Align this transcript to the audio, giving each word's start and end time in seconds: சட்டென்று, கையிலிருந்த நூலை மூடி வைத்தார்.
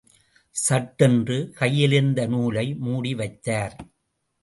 சட்டென்று, 0.55 1.37
கையிலிருந்த 1.53 2.25
நூலை 2.25 2.73
மூடி 2.75 3.13
வைத்தார். 3.13 3.75